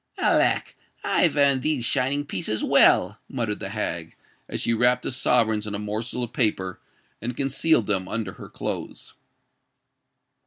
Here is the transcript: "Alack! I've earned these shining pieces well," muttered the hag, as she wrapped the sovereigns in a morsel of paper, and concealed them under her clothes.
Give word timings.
"Alack! 0.17 0.75
I've 1.03 1.37
earned 1.37 1.61
these 1.61 1.85
shining 1.85 2.25
pieces 2.25 2.63
well," 2.63 3.19
muttered 3.29 3.59
the 3.59 3.69
hag, 3.69 4.15
as 4.49 4.59
she 4.61 4.73
wrapped 4.73 5.03
the 5.03 5.11
sovereigns 5.11 5.67
in 5.67 5.75
a 5.75 5.77
morsel 5.77 6.23
of 6.23 6.33
paper, 6.33 6.79
and 7.21 7.37
concealed 7.37 7.85
them 7.85 8.07
under 8.07 8.31
her 8.31 8.49
clothes. 8.49 9.13